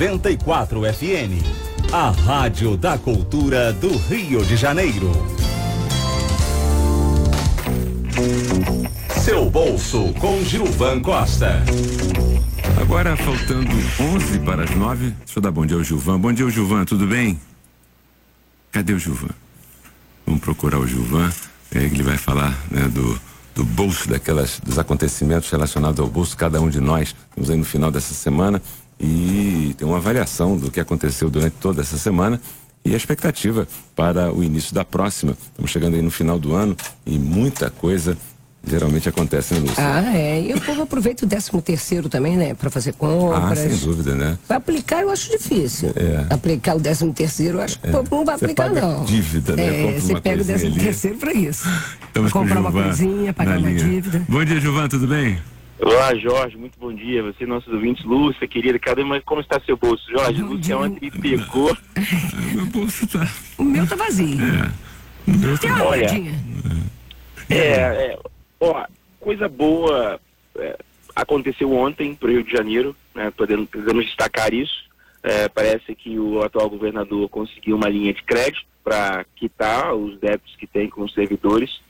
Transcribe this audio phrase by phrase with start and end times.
[0.00, 1.44] 94 FM.
[1.92, 5.12] A Rádio da Cultura do Rio de Janeiro.
[9.22, 11.62] Seu bolso com Gilvan Costa.
[12.80, 15.10] Agora faltando 11 para as 9.
[15.10, 16.18] Deixa eu dar bom dia ao Gilvan.
[16.18, 17.38] Bom dia, Gilvan, tudo bem?
[18.72, 19.34] Cadê o Gilvan?
[20.24, 21.30] Vamos procurar o Gilvan.
[21.74, 23.20] É, ele vai falar né, do,
[23.54, 27.14] do bolso, daquelas, dos acontecimentos relacionados ao bolso, cada um de nós.
[27.28, 28.62] Estamos aí no final dessa semana
[29.00, 32.40] e tem uma avaliação do que aconteceu durante toda essa semana
[32.84, 33.66] e a expectativa
[33.96, 35.36] para o início da próxima.
[35.50, 38.16] Estamos chegando aí no final do ano e muita coisa
[38.62, 39.82] geralmente acontece, né, Lúcia?
[39.82, 40.42] Ah, é.
[40.42, 42.52] E o povo aproveita o 13 terceiro também, né?
[42.54, 43.58] Para fazer compras.
[43.58, 44.38] Ah, sem dúvida, né?
[44.46, 45.92] Vai aplicar, eu acho difícil.
[45.96, 46.26] É.
[46.32, 49.04] Aplicar o 13 terceiro, eu acho que o povo não vai Você aplicar, não.
[49.04, 49.96] dívida, né?
[49.96, 51.66] É, você pega o 13 terceiro para isso.
[52.06, 54.22] Estamos comprar uma coisinha, pagar uma dívida.
[54.28, 55.38] Bom dia, Gilvan, tudo bem?
[55.82, 57.22] Olá, Jorge, muito bom dia.
[57.22, 60.04] Você, nossos ouvintes, Lúcia, querida, cadê, mas como está seu bolso?
[60.10, 61.76] Jorge, Lúcia ontem me pegou.
[62.54, 63.26] Meu bolso tá.
[63.56, 64.38] O meu tá vazio.
[64.40, 65.30] É.
[65.30, 65.76] O meu Tem tá.
[65.76, 66.12] uma Olha.
[66.12, 66.34] moedinha.
[67.48, 68.18] É, é,
[68.60, 68.86] ó,
[69.18, 70.20] coisa boa
[70.56, 70.78] é,
[71.14, 73.30] aconteceu ontem pro Rio de Janeiro, né?
[73.30, 74.88] Podemos, podemos destacar isso.
[75.22, 80.56] É, parece que o atual governador conseguiu uma linha de crédito para quitar os débitos
[80.56, 81.80] que tem com os servidores.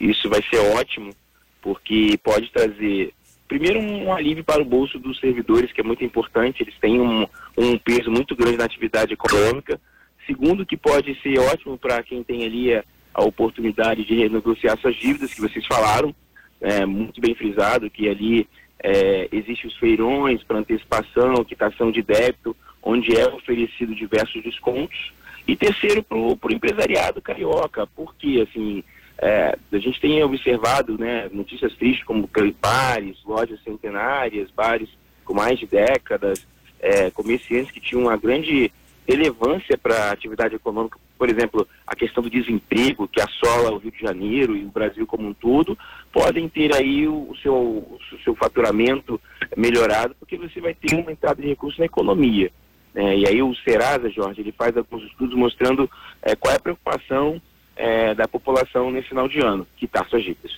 [0.00, 1.14] Isso vai ser ótimo,
[1.60, 3.14] porque pode trazer,
[3.48, 7.26] primeiro, um alívio para o bolso dos servidores, que é muito importante, eles têm um,
[7.56, 9.80] um peso muito grande na atividade econômica.
[10.26, 14.96] Segundo, que pode ser ótimo para quem tem ali a, a oportunidade de renegociar suas
[14.96, 16.14] dívidas, que vocês falaram,
[16.60, 18.48] é, muito bem frisado, que ali
[18.82, 25.12] é, existem os feirões para antecipação, quitação de débito, onde é oferecido diversos descontos.
[25.46, 28.82] E terceiro, para o empresariado carioca, porque assim,
[29.18, 32.28] é, a gente tem observado né, notícias tristes como
[32.60, 34.88] bares, lojas centenárias, bares
[35.24, 36.46] com mais de décadas,
[36.80, 38.72] é, comerciantes que tinham uma grande
[39.06, 43.92] relevância para a atividade econômica, por exemplo, a questão do desemprego que assola o Rio
[43.92, 45.78] de Janeiro e o Brasil como um todo,
[46.12, 49.20] podem ter aí o, seu, o seu faturamento
[49.56, 52.50] melhorado, porque você vai ter uma entrada de recursos na economia.
[52.92, 53.16] né?
[53.16, 55.88] e aí o Serasa, Jorge, ele faz alguns estudos mostrando
[56.22, 57.40] eh, qual é a preocupação
[57.84, 60.52] eh, da população nesse final de ano, quitar suas dívidas.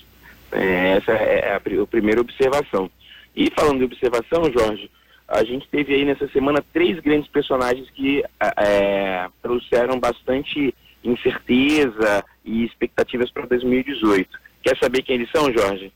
[0.52, 2.90] Eh, essa é a, pri- a primeira observação.
[3.34, 4.90] E falando de observação, Jorge,
[5.26, 8.22] a gente teve aí nessa semana três grandes personagens que
[8.58, 14.28] eh, trouxeram bastante incerteza e expectativas para 2018.
[14.62, 15.92] Quer saber quem eles são, Jorge?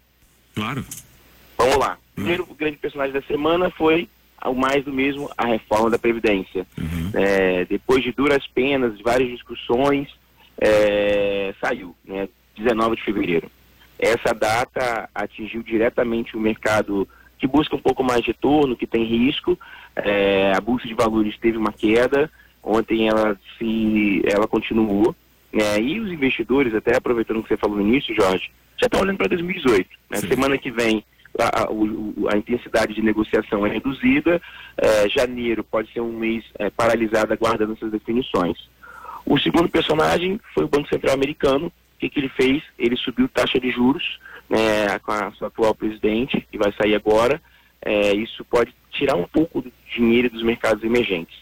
[0.55, 0.85] Claro.
[1.57, 1.99] Vamos lá.
[2.13, 4.09] O primeiro grande personagem da semana foi
[4.45, 6.67] o mais do mesmo, a reforma da Previdência.
[6.79, 7.11] Uhum.
[7.15, 10.09] É, depois de duras penas, várias discussões,
[10.61, 13.51] é, saiu, né, 19 de fevereiro.
[13.99, 17.09] Essa data atingiu diretamente o mercado
[17.39, 19.59] que busca um pouco mais de retorno, que tem risco.
[19.97, 22.31] É, a Bolsa de Valores teve uma queda,
[22.63, 25.15] ontem ela, se, ela continuou.
[25.53, 29.01] né, e os investidores, até aproveitando o que você falou no início, Jorge, já estão
[29.01, 29.89] olhando para 2018.
[30.11, 30.19] Né?
[30.19, 31.03] Semana que vem
[31.39, 31.69] a, a-
[32.35, 34.41] a intensidade de negociação é reduzida,
[34.77, 38.57] é, janeiro pode ser um mês é, paralisado aguardando essas definições.
[39.29, 41.67] O segundo personagem foi o Banco Central Americano.
[41.67, 42.63] O que, que ele fez?
[42.79, 44.19] Ele subiu taxa de juros
[44.49, 47.41] né, com a sua atual presidente, que vai sair agora.
[47.83, 51.37] É, isso pode tirar um pouco do dinheiro dos mercados emergentes.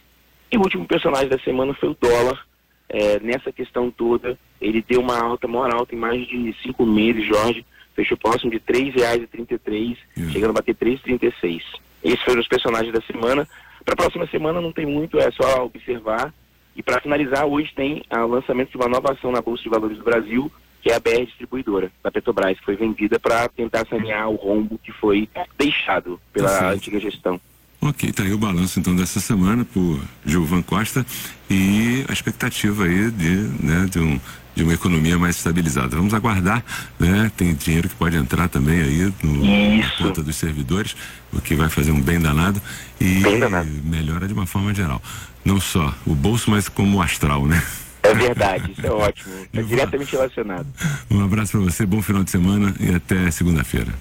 [0.50, 2.44] E o último personagem da semana foi o dólar.
[2.88, 7.24] É, nessa questão toda, ele deu uma alta, maior alta em mais de cinco meses,
[7.24, 7.64] Jorge.
[7.94, 10.30] Fechou próximo de R$ 3,33, Hum.
[10.30, 11.62] chegando a bater R$ 3,36.
[12.02, 13.48] Esses foram os personagens da semana.
[13.84, 16.34] Para a próxima semana não tem muito, é só observar.
[16.76, 19.70] E para finalizar, hoje tem ah, o lançamento de uma nova ação na Bolsa de
[19.70, 23.86] Valores do Brasil, que é a BR Distribuidora, da Petrobras, que foi vendida para tentar
[23.88, 25.28] sanear o rombo que foi
[25.58, 27.40] deixado pela Tá antiga gestão.
[27.80, 31.04] Ok, tá aí o balanço então dessa semana por Gilvan Costa
[31.48, 34.20] e a expectativa aí de, né, de, um,
[34.56, 35.94] de uma economia mais estabilizada.
[35.96, 36.64] Vamos aguardar,
[36.98, 37.30] né?
[37.36, 39.44] Tem dinheiro que pode entrar também aí no,
[39.78, 40.96] na conta dos servidores,
[41.32, 42.60] o que vai fazer um bem danado
[42.98, 43.68] e Bem danado.
[43.84, 45.00] melhora de uma forma geral.
[45.44, 47.62] Não só o bolso, mas como o astral, né?
[48.02, 49.34] É verdade, isso é ótimo.
[49.44, 50.66] Está diretamente relacionado.
[51.10, 53.92] Um abraço para você, bom final de semana e até segunda-feira.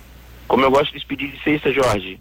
[0.47, 2.19] Como eu gosto de despedir de sexta, Jorge,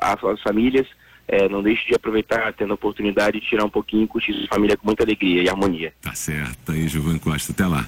[0.00, 0.86] as famílias,
[1.28, 4.48] eh, não deixe de aproveitar, tendo a oportunidade de tirar um pouquinho e curtir sua
[4.48, 5.92] família com muita alegria e harmonia.
[6.00, 7.86] Tá certo, aí Gilvan Costa, até lá.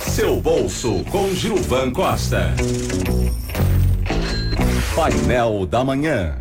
[0.00, 2.54] Seu bolso com Gilvan Costa.
[4.94, 6.38] Painel da Manhã.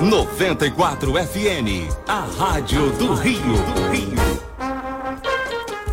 [0.00, 1.88] 94 FN.
[2.06, 3.40] A Rádio do Rio.
[3.42, 4.40] Do Rio.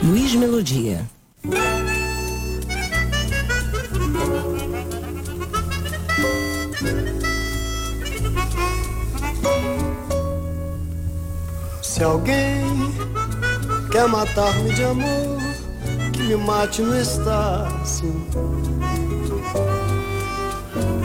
[0.04, 1.04] Luiz Melodia.
[11.98, 12.94] Se alguém
[13.92, 15.40] quer matar-me de amor,
[16.14, 18.14] que me mate no Estácio.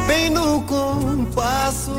[0.06, 1.94] Bem no compasso,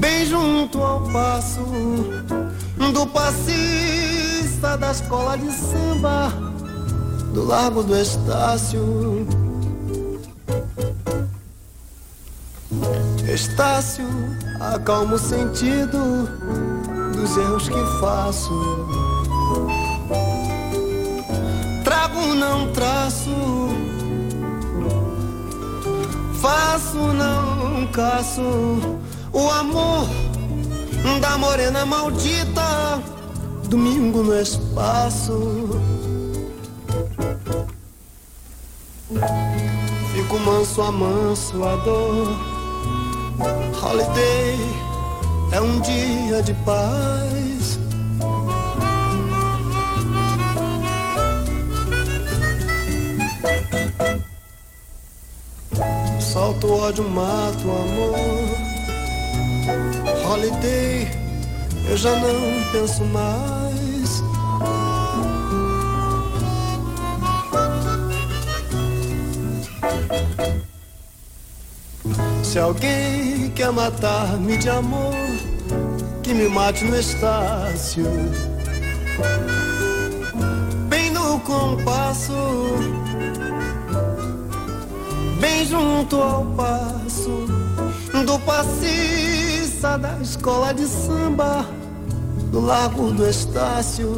[0.00, 1.60] bem junto ao passo
[2.92, 6.32] do passista da escola de samba,
[7.32, 9.28] do Largo do Estácio.
[13.32, 14.06] Estácio,
[14.58, 16.26] acalma o sentido
[17.14, 18.86] dos erros que faço.
[21.84, 23.30] Trago, não traço.
[26.40, 28.40] Faço, não caço.
[29.30, 30.08] O amor
[31.20, 33.02] da morena maldita.
[33.68, 35.68] Domingo no espaço.
[40.14, 42.57] Fico manso a manso a dor
[43.90, 44.58] Holiday
[45.50, 47.78] é um dia de paz.
[56.20, 58.18] Solto ódio, mato amor.
[60.30, 61.10] Holiday,
[61.88, 64.22] eu já não penso mais.
[72.48, 75.12] Se alguém quer matar-me de amor,
[76.22, 78.06] que me mate no Estácio.
[80.88, 82.32] Bem no compasso,
[85.38, 87.46] bem junto ao passo
[88.24, 91.66] do passista da escola de samba,
[92.50, 94.08] do Largo do Estácio.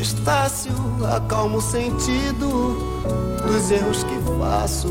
[0.00, 0.72] Estácio,
[1.14, 2.78] acalma o sentido
[3.46, 4.88] dos erros que faço.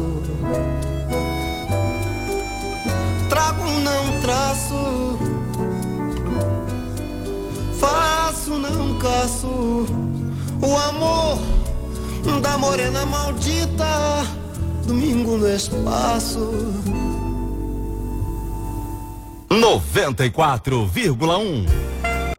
[3.27, 5.17] Trago, não traço.
[7.79, 9.87] Faço, não caço.
[10.61, 11.39] O amor
[12.39, 14.27] da morena maldita.
[14.85, 16.51] Domingo no espaço.
[19.49, 21.65] 94,1